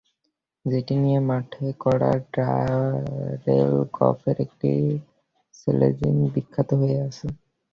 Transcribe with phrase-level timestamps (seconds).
[0.65, 4.71] যেটি নিয়ে মাঠে করা ড্যারেন গফের একটি
[5.55, 7.25] স্লেজিং বিখ্যাত হয়ে আছে।